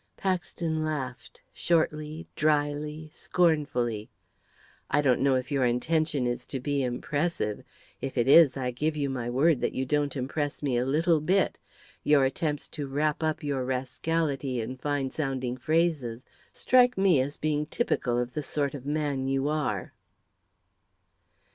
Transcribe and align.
Paxton 0.17 0.83
laughed 0.83 1.41
shortly, 1.53 2.25
dryly, 2.35 3.11
scornfully. 3.13 4.09
"I 4.89 4.99
don't 4.99 5.21
know 5.21 5.35
if 5.35 5.51
your 5.51 5.63
intention 5.63 6.25
is 6.25 6.47
to 6.47 6.59
be 6.59 6.81
impressive; 6.81 7.61
if 8.01 8.17
it 8.17 8.27
is, 8.27 8.57
I 8.57 8.71
give 8.71 8.97
you 8.97 9.11
my 9.11 9.29
word 9.29 9.61
that 9.61 9.75
you 9.75 9.85
don't 9.85 10.15
impress 10.15 10.63
me 10.63 10.75
a 10.75 10.87
little 10.87 11.21
bit. 11.21 11.59
Your 12.03 12.25
attempts 12.25 12.67
to 12.69 12.87
wrap 12.87 13.21
up 13.21 13.43
your 13.43 13.63
rascality 13.63 14.59
in 14.59 14.75
fine 14.75 15.11
sounding 15.11 15.55
phrases 15.55 16.23
strike 16.51 16.97
me 16.97 17.21
as 17.21 17.37
being 17.37 17.67
typical 17.67 18.17
of 18.17 18.33
the 18.33 18.41
sort 18.41 18.73
of 18.73 18.87
man 18.87 19.27
you 19.27 19.49
are." 19.49 19.93